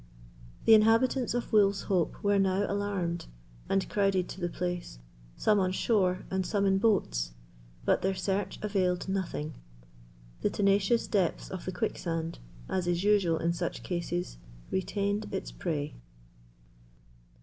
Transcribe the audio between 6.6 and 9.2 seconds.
in boats, but their search availed